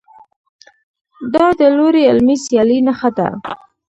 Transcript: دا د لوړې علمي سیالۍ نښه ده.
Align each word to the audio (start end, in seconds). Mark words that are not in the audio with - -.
دا 1.33 1.45
د 1.59 1.61
لوړې 1.77 2.03
علمي 2.09 2.35
سیالۍ 2.45 2.79
نښه 2.87 3.09
ده. 3.17 3.27